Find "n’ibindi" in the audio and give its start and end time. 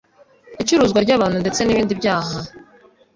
1.63-1.93